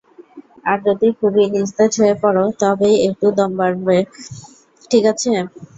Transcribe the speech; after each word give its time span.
আর 0.65 0.77
যদি 0.87 1.07
খুবই 1.19 1.45
নিস্তেজ 1.53 1.91
হয়ে 2.01 2.15
পড়ো, 2.23 2.43
তবেই 2.61 2.95
একটু 3.07 3.27
দম 3.37 3.51
মারবে, 3.59 3.97
ঠিক 4.91 5.03
আছে? 5.11 5.31